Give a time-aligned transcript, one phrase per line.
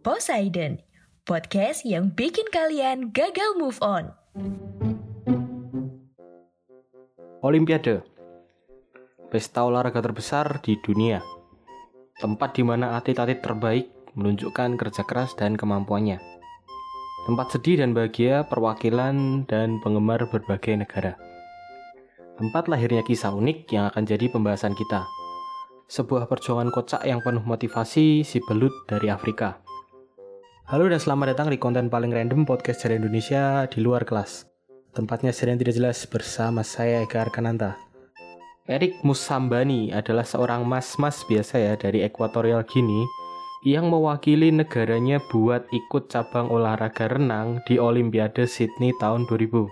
[0.00, 0.80] Poseidon,
[1.28, 4.08] podcast yang bikin kalian gagal move on.
[7.44, 8.00] Olimpiade.
[9.28, 11.20] Pesta olahraga terbesar di dunia.
[12.16, 16.16] Tempat di mana atlet-atlet terbaik menunjukkan kerja keras dan kemampuannya.
[17.28, 21.20] Tempat sedih dan bahagia perwakilan dan penggemar berbagai negara.
[22.40, 25.04] Tempat lahirnya kisah unik yang akan jadi pembahasan kita.
[25.92, 29.60] Sebuah perjuangan kocak yang penuh motivasi si belut dari Afrika
[30.70, 34.46] Halo dan selamat datang di konten paling random podcast dari Indonesia di luar kelas
[34.94, 37.74] Tempatnya sering tidak jelas bersama saya Eka Arkananta.
[38.70, 43.02] Erik Musambani adalah seorang mas-mas biasa ya dari Equatorial Guinea
[43.66, 49.66] yang mewakili negaranya buat ikut cabang olahraga renang di Olimpiade Sydney tahun 2000.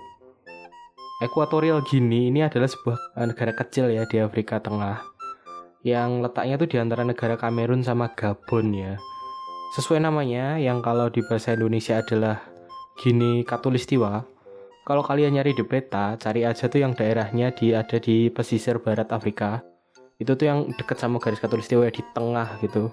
[1.22, 4.98] Equatorial Guinea ini adalah sebuah negara kecil ya di Afrika Tengah
[5.86, 8.98] yang letaknya tuh di antara negara Kamerun sama Gabon ya.
[9.69, 12.41] Sesuai namanya yang kalau di bahasa Indonesia adalah
[12.97, 14.25] Guinea Katulistiwa,
[14.88, 19.12] kalau kalian nyari di peta, cari aja tuh yang daerahnya di ada di pesisir barat
[19.12, 19.60] Afrika.
[20.16, 22.88] Itu tuh yang deket sama garis katulistiwa ya, di tengah gitu.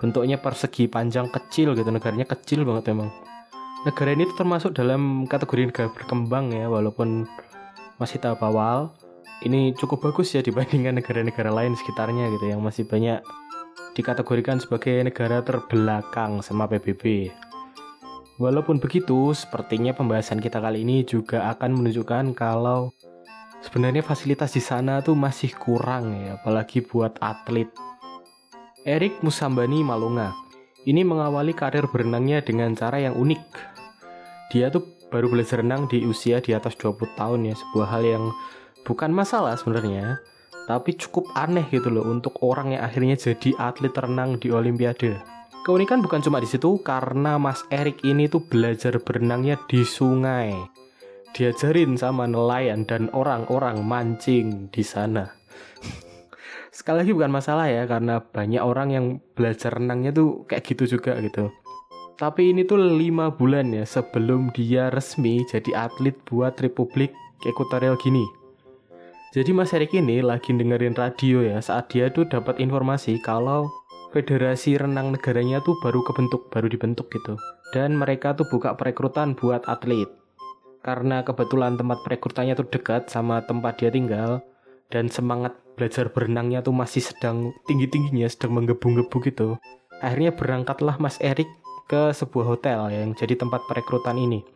[0.00, 3.12] Bentuknya persegi panjang kecil gitu, negaranya kecil banget emang.
[3.84, 7.28] Negara ini tuh termasuk dalam kategori negara berkembang ya, walaupun
[8.00, 8.96] masih tahap awal.
[9.44, 13.20] Ini cukup bagus ya dibandingkan negara-negara lain sekitarnya gitu yang masih banyak
[13.94, 17.30] dikategorikan sebagai negara terbelakang sama PBB.
[18.42, 22.90] Walaupun begitu, sepertinya pembahasan kita kali ini juga akan menunjukkan kalau
[23.62, 27.70] sebenarnya fasilitas di sana tuh masih kurang ya, apalagi buat atlet.
[28.82, 30.34] Erik Musambani Malunga
[30.84, 33.42] ini mengawali karir berenangnya dengan cara yang unik.
[34.52, 38.24] Dia tuh baru belajar renang di usia di atas 20 tahun ya, sebuah hal yang
[38.82, 40.18] bukan masalah sebenarnya,
[40.64, 45.20] tapi cukup aneh gitu loh untuk orang yang akhirnya jadi atlet renang di Olimpiade.
[45.64, 50.52] Keunikan bukan cuma di situ karena Mas Erik ini tuh belajar berenangnya di sungai.
[51.32, 55.24] Diajarin sama nelayan dan orang-orang mancing di sana.
[56.76, 61.16] Sekali lagi bukan masalah ya karena banyak orang yang belajar renangnya tuh kayak gitu juga
[61.24, 61.48] gitu.
[62.14, 67.10] Tapi ini tuh lima bulan ya sebelum dia resmi jadi atlet buat Republik
[67.42, 68.43] Ekuatorial Guinea.
[69.34, 73.66] Jadi Mas Erik ini lagi dengerin radio ya saat dia tuh dapat informasi kalau
[74.14, 77.34] federasi renang negaranya tuh baru kebentuk, baru dibentuk gitu.
[77.74, 80.06] Dan mereka tuh buka perekrutan buat atlet.
[80.86, 84.38] Karena kebetulan tempat perekrutannya tuh dekat sama tempat dia tinggal
[84.94, 89.58] dan semangat belajar berenangnya tuh masih sedang tinggi-tingginya, sedang menggebu-gebu gitu.
[89.98, 91.50] Akhirnya berangkatlah Mas Erik
[91.90, 94.53] ke sebuah hotel yang jadi tempat perekrutan ini.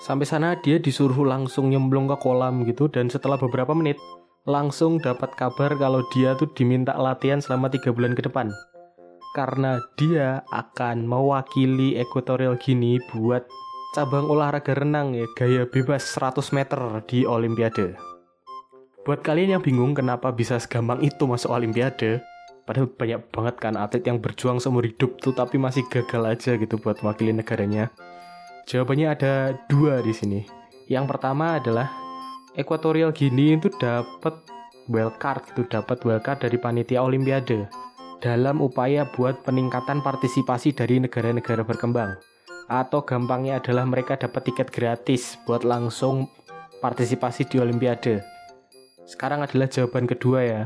[0.00, 4.00] Sampai sana dia disuruh langsung nyemplung ke kolam gitu dan setelah beberapa menit
[4.42, 8.50] langsung dapat kabar kalau dia tuh diminta latihan selama tiga bulan ke depan.
[9.32, 13.46] Karena dia akan mewakili Equatorial Guinea buat
[13.92, 17.96] cabang olahraga renang ya gaya bebas 100 meter di Olimpiade.
[19.02, 22.22] Buat kalian yang bingung kenapa bisa segampang itu masuk Olimpiade,
[22.64, 26.78] padahal banyak banget kan atlet yang berjuang seumur hidup tuh tapi masih gagal aja gitu
[26.78, 27.90] buat mewakili negaranya.
[28.66, 29.34] Jawabannya ada
[29.66, 30.40] dua di sini.
[30.86, 31.90] Yang pertama adalah
[32.52, 34.44] Equatorial Guinea itu dapat
[34.90, 37.70] wildcard itu dapat wildcard dari panitia Olimpiade
[38.22, 42.18] dalam upaya buat peningkatan partisipasi dari negara-negara berkembang
[42.70, 46.30] atau gampangnya adalah mereka dapat tiket gratis buat langsung
[46.78, 48.22] partisipasi di Olimpiade.
[49.06, 50.62] Sekarang adalah jawaban kedua ya,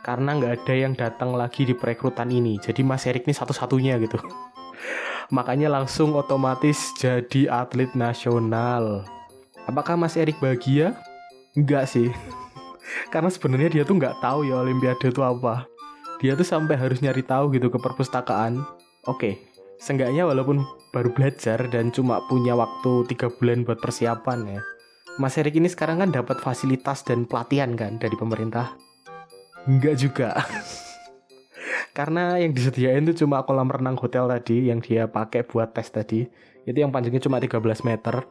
[0.00, 4.16] karena nggak ada yang datang lagi di perekrutan ini, jadi Mas Erik ini satu-satunya gitu.
[5.30, 9.06] Makanya langsung otomatis jadi atlet nasional.
[9.70, 10.98] Apakah Mas Erik bahagia?
[11.54, 12.10] Enggak sih.
[13.14, 15.66] Karena sebenarnya dia tuh nggak tahu ya Olimpiade itu apa.
[16.18, 18.60] Dia tuh sampai harus nyari tahu gitu ke perpustakaan.
[19.08, 19.50] Oke,
[19.80, 20.60] Seenggaknya walaupun
[20.92, 24.60] baru belajar dan cuma punya waktu tiga bulan buat persiapan ya.
[25.16, 28.76] Mas Erik ini sekarang kan dapat fasilitas dan pelatihan kan dari pemerintah.
[29.64, 30.36] Enggak juga.
[31.90, 36.22] Karena yang disediain itu cuma kolam renang hotel tadi yang dia pakai buat tes tadi.
[36.62, 38.22] Itu yang panjangnya cuma 13 meter.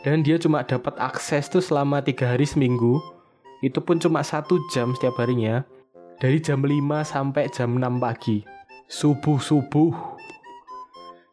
[0.00, 2.96] Dan dia cuma dapat akses tuh selama tiga hari seminggu.
[3.60, 5.60] Itu pun cuma satu jam setiap harinya.
[6.20, 6.72] Dari jam 5
[7.04, 8.40] sampai jam 6 pagi.
[8.88, 10.16] Subuh-subuh.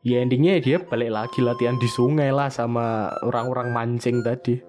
[0.04, 4.60] Ya endingnya dia balik lagi latihan di sungai lah sama orang-orang mancing tadi.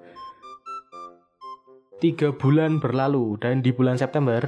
[1.98, 4.46] Tiga bulan berlalu dan di bulan September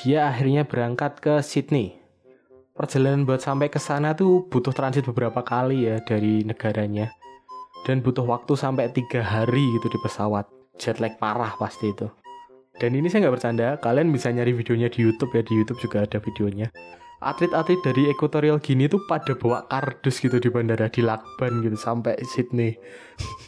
[0.00, 2.00] dia akhirnya berangkat ke Sydney.
[2.72, 7.12] Perjalanan buat sampai ke sana tuh butuh transit beberapa kali ya dari negaranya.
[7.84, 10.48] Dan butuh waktu sampai tiga hari gitu di pesawat.
[10.80, 12.08] Jet lag parah pasti itu.
[12.80, 16.08] Dan ini saya nggak bercanda, kalian bisa nyari videonya di YouTube ya, di YouTube juga
[16.08, 16.72] ada videonya.
[17.20, 22.16] Atlet-atlet dari Equatorial Guinea tuh pada bawa kardus gitu di bandara di lakban gitu sampai
[22.24, 22.72] Sydney.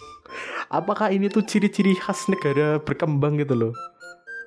[0.68, 3.72] Apakah ini tuh ciri-ciri khas negara berkembang gitu loh?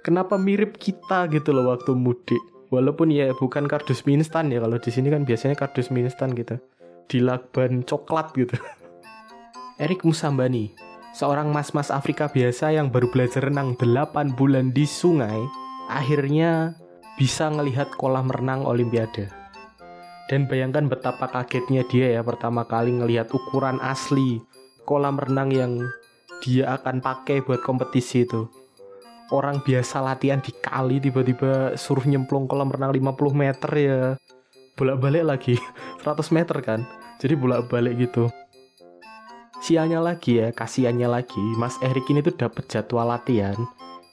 [0.05, 2.37] Kenapa mirip kita gitu loh waktu mudik?
[2.69, 6.37] Walaupun ya bukan kardus mie instan ya kalau di sini kan biasanya kardus mie instan
[6.37, 6.61] gitu.
[7.09, 8.53] Di lakban coklat gitu.
[9.83, 10.77] Erik Musambani
[11.17, 15.41] seorang mas-mas Afrika biasa yang baru belajar renang 8 bulan di sungai
[15.89, 16.77] akhirnya
[17.17, 19.33] bisa ngelihat kolam renang olimpiade.
[20.25, 24.41] Dan bayangkan betapa kagetnya dia ya pertama kali ngelihat ukuran asli
[24.85, 25.73] kolam renang yang
[26.41, 28.64] dia akan pakai buat kompetisi itu
[29.33, 33.99] orang biasa latihan di kali tiba-tiba suruh nyemplung kolam renang 50 meter ya
[34.75, 35.55] bolak-balik lagi
[36.03, 36.79] 100 meter kan?
[37.17, 38.29] Jadi bolak-balik gitu.
[39.63, 43.55] Sialnya lagi ya kasihannya lagi Mas Erik ini tuh dapat jadwal latihan.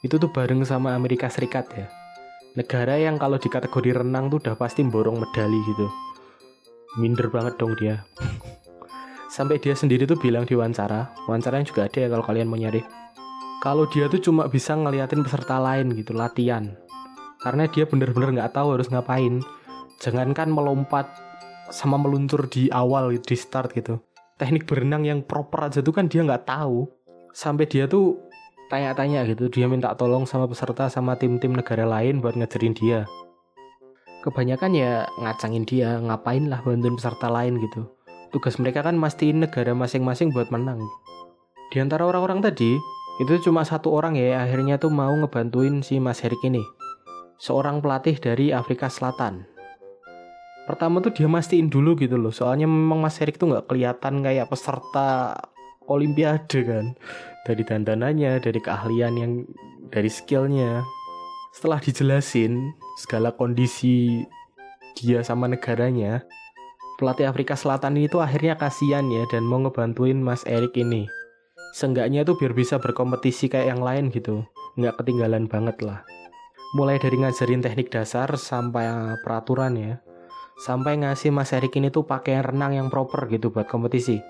[0.01, 1.87] Itu tuh bareng sama Amerika Serikat ya.
[2.57, 5.87] Negara yang kalau di kategori renang tuh udah pasti borong medali gitu.
[7.01, 8.07] Minder banget dong dia.
[9.35, 11.13] Sampai dia sendiri tuh bilang di wawancara.
[11.25, 13.02] Wawancara yang juga ada ya kalau kalian mau nyari
[13.63, 16.75] kalau dia tuh cuma bisa ngeliatin peserta lain gitu latihan.
[17.39, 19.39] Karena dia bener-bener nggak tahu harus ngapain.
[20.03, 21.07] Jangankan melompat
[21.71, 24.03] sama meluncur di awal di start gitu.
[24.35, 26.91] Teknik berenang yang proper aja tuh kan dia nggak tahu.
[27.31, 28.19] Sampai dia tuh
[28.67, 33.07] tanya-tanya gitu dia minta tolong sama peserta sama tim-tim negara lain buat ngajarin dia.
[34.27, 37.87] Kebanyakan ya ngacangin dia ngapain lah bantuin peserta lain gitu.
[38.35, 40.83] Tugas mereka kan mastiin negara masing-masing buat menang.
[41.71, 42.77] Di antara orang-orang tadi
[43.23, 46.59] itu cuma satu orang ya akhirnya tuh mau ngebantuin si Mas Herik ini.
[47.39, 49.47] Seorang pelatih dari Afrika Selatan.
[50.67, 54.51] Pertama tuh dia mastiin dulu gitu loh soalnya memang Mas Herik tuh nggak kelihatan kayak
[54.51, 55.39] peserta
[55.87, 56.99] Olimpiade kan.
[57.47, 59.33] Dari dandanannya dari keahlian yang
[59.95, 60.83] dari skillnya.
[61.55, 64.27] Setelah dijelasin segala kondisi
[64.99, 66.27] dia sama negaranya
[66.99, 71.07] pelatih Afrika Selatan itu akhirnya kasihan ya dan mau ngebantuin Mas Erik ini
[71.73, 74.45] seenggaknya tuh biar bisa berkompetisi kayak yang lain gitu.
[74.77, 76.05] Nggak ketinggalan banget lah.
[76.77, 79.95] Mulai dari ngajarin teknik dasar sampai peraturan ya.
[80.61, 84.21] Sampai ngasih Mas Erik ini tuh pakaian renang yang proper gitu buat kompetisi.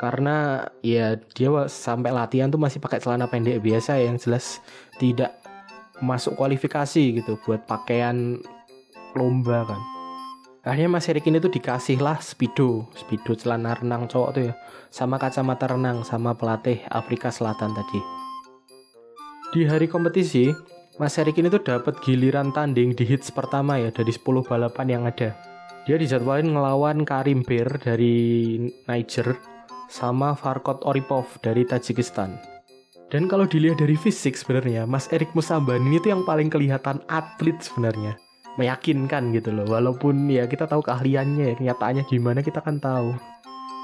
[0.00, 4.64] Karena ya dia sampai latihan tuh masih pakai celana pendek biasa ya, yang jelas
[4.96, 5.36] tidak
[6.00, 8.40] masuk kualifikasi gitu buat pakaian
[9.12, 9.99] lomba kan
[10.60, 14.54] akhirnya Mas Erik ini tuh dikasih lah speedo speedo celana renang cowok tuh ya.
[14.92, 18.00] Sama kacamata renang sama pelatih Afrika Selatan tadi.
[19.50, 20.52] Di hari kompetisi
[21.00, 25.02] Mas Erik ini tuh dapat giliran tanding di hits pertama ya dari 10 balapan yang
[25.08, 25.32] ada.
[25.88, 29.34] Dia dijadwalin ngelawan Karim Bir dari Niger
[29.88, 32.36] sama Farkot Oripov dari Tajikistan.
[33.10, 38.14] Dan kalau dilihat dari fisik sebenarnya Mas Erik Musambani tuh yang paling kelihatan atlet sebenarnya
[38.58, 39.66] meyakinkan gitu loh.
[39.68, 43.14] Walaupun ya kita tahu keahliannya ya kenyataannya gimana kita kan tahu.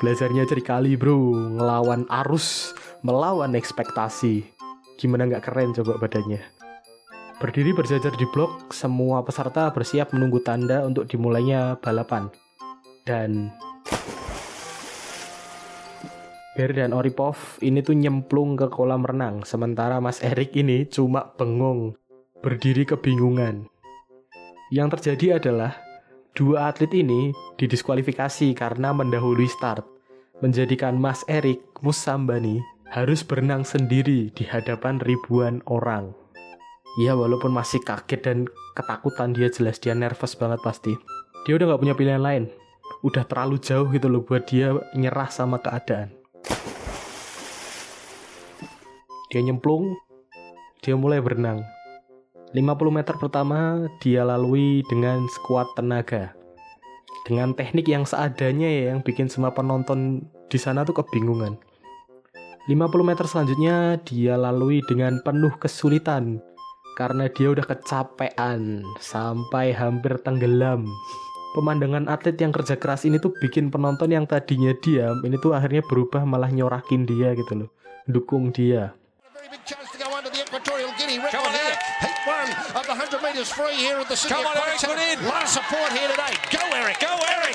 [0.02, 1.36] Belajarnya kali bro.
[1.60, 4.42] Ngelawan arus melawan ekspektasi.
[4.96, 6.40] Gimana nggak keren coba badannya?
[7.36, 12.32] Berdiri berjajar di blok semua peserta bersiap menunggu tanda untuk dimulainya balapan.
[13.04, 13.52] Dan
[16.56, 19.44] Ber dan Oripov ini tuh nyemplung ke kolam renang.
[19.44, 21.92] Sementara Mas Erik ini cuma bengong
[22.40, 23.68] berdiri kebingungan
[24.76, 25.72] yang terjadi adalah
[26.36, 29.88] dua atlet ini didiskualifikasi karena mendahului start,
[30.44, 32.60] menjadikan Mas Erik Musambani
[32.92, 36.12] harus berenang sendiri di hadapan ribuan orang.
[37.00, 38.38] Ya walaupun masih kaget dan
[38.76, 40.92] ketakutan dia jelas dia nervous banget pasti.
[41.48, 42.44] Dia udah gak punya pilihan lain.
[43.00, 46.12] Udah terlalu jauh gitu loh buat dia nyerah sama keadaan.
[49.32, 49.96] Dia nyemplung,
[50.84, 51.75] dia mulai berenang.
[52.56, 56.32] 50 meter pertama dia lalui dengan sekuat tenaga.
[57.26, 61.58] dengan teknik yang seadanya ya yang bikin semua penonton di sana tuh kebingungan.
[62.70, 66.38] 50 meter selanjutnya dia lalui dengan penuh kesulitan
[66.94, 70.86] karena dia udah kecapean sampai hampir tenggelam.
[71.58, 75.82] Pemandangan atlet yang kerja keras ini tuh bikin penonton yang tadinya diam ini tuh akhirnya
[75.82, 77.70] berubah malah nyorakin dia gitu loh,
[78.06, 78.94] dukung dia.
[83.36, 85.28] The 100 metres free here at the City Come on, Eric, put in.
[85.28, 86.32] lot of support here today.
[86.50, 87.00] Go, Eric.
[87.00, 87.12] Go!
[87.28, 87.45] Eric.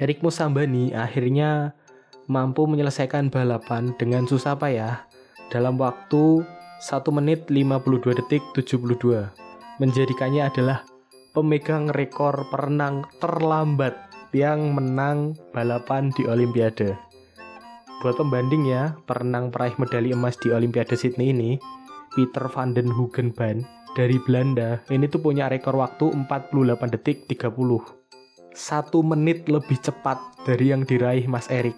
[0.00, 0.22] Eric.
[0.22, 1.74] Musambani akhirnya
[2.30, 5.04] mampu menyelesaikan balapan dengan susah payah
[5.50, 6.46] dalam waktu
[6.80, 9.28] 1 menit 52 detik 72
[9.82, 10.86] menjadikannya adalah
[11.36, 13.98] pemegang rekor perenang terlambat
[14.30, 16.94] yang menang balapan di Olimpiade.
[18.00, 21.50] Buat pembanding ya, perenang peraih medali emas di Olimpiade Sydney ini,
[22.16, 27.99] Peter van den Hoogenband dari Belanda, ini tuh punya rekor waktu 48 detik 30
[28.54, 31.76] satu menit lebih cepat dari yang diraih Mas Erik.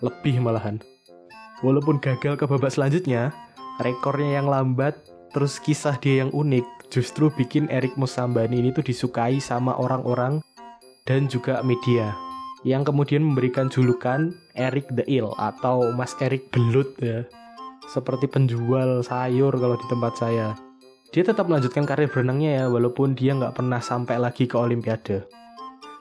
[0.00, 0.80] Lebih malahan.
[1.60, 3.36] Walaupun gagal ke babak selanjutnya,
[3.84, 4.96] rekornya yang lambat,
[5.32, 10.40] terus kisah dia yang unik, justru bikin Erik Musambani ini tuh disukai sama orang-orang
[11.04, 12.16] dan juga media.
[12.64, 17.24] Yang kemudian memberikan julukan Erik the Ill atau Mas Erik Belut ya.
[17.88, 20.52] Seperti penjual sayur kalau di tempat saya.
[21.10, 25.39] Dia tetap melanjutkan karir berenangnya ya, walaupun dia nggak pernah sampai lagi ke Olimpiade.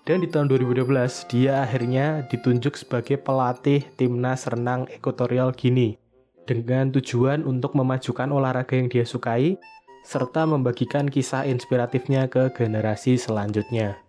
[0.09, 0.89] Dan di tahun 2012,
[1.29, 6.01] dia akhirnya ditunjuk sebagai pelatih timnas renang Equatorial Guinea
[6.49, 9.61] dengan tujuan untuk memajukan olahraga yang dia sukai
[10.01, 14.01] serta membagikan kisah inspiratifnya ke generasi selanjutnya.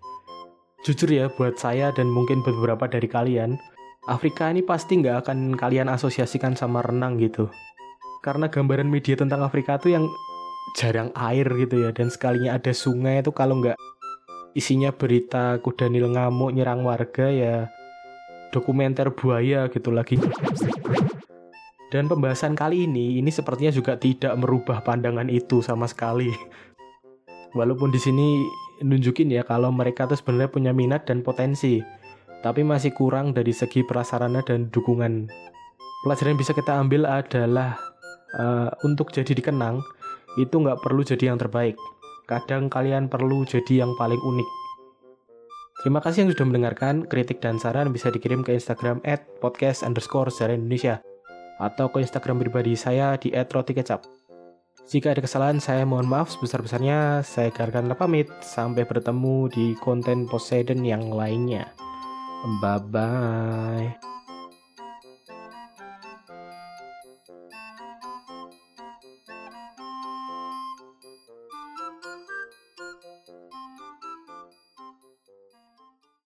[0.89, 3.61] Jujur ya, buat saya dan mungkin beberapa dari kalian,
[4.09, 7.53] Afrika ini pasti nggak akan kalian asosiasikan sama renang gitu.
[8.25, 10.09] Karena gambaran media tentang Afrika tuh yang
[10.81, 13.77] jarang air gitu ya, dan sekalinya ada sungai itu kalau nggak
[14.55, 17.55] isinya berita kuda nil ngamuk nyerang warga ya
[18.51, 20.19] dokumenter buaya gitu lagi.
[21.91, 26.31] Dan pembahasan kali ini ini sepertinya juga tidak merubah pandangan itu sama sekali.
[27.51, 28.39] Walaupun di sini
[28.87, 31.83] nunjukin ya kalau mereka tuh sebenarnya punya minat dan potensi,
[32.47, 35.27] tapi masih kurang dari segi prasarana dan dukungan.
[36.07, 37.75] Pelajaran yang bisa kita ambil adalah
[38.39, 39.83] eh, untuk jadi dikenang
[40.39, 41.75] itu nggak perlu jadi yang terbaik,
[42.31, 44.49] kadang kalian perlu jadi yang paling unik.
[45.83, 47.09] Terima kasih yang sudah mendengarkan.
[47.11, 51.03] Kritik dan saran bisa dikirim ke Instagram at podcast underscore sejarah Indonesia
[51.59, 54.07] atau ke Instagram pribadi saya di at roti kecap.
[54.91, 57.23] Jika ada kesalahan, saya mohon maaf sebesar-besarnya.
[57.23, 58.27] Saya Garkan pamit.
[58.43, 61.71] Sampai bertemu di konten Poseidon yang lainnya.
[62.59, 64.20] Bye-bye.